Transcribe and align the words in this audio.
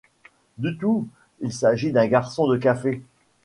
Du 0.57 0.75
tout: 0.79 1.07
il 1.41 1.53
s’agit 1.53 1.91
d’un 1.91 2.07
garçon 2.07 2.47
de 2.47 2.57
café. 2.57 3.03